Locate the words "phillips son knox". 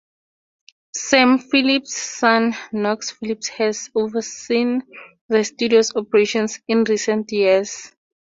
1.37-3.11